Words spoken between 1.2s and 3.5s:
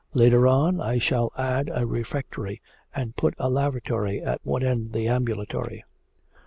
add a refectory, and put